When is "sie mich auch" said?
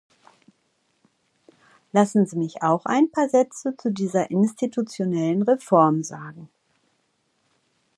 2.25-2.87